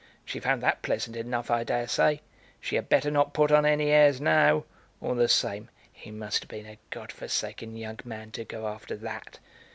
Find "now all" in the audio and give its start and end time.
4.19-5.13